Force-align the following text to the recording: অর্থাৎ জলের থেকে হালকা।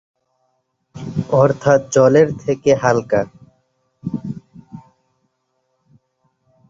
অর্থাৎ 1.41 1.79
জলের 1.93 2.27
থেকে 2.43 2.71
হালকা। 2.75 3.21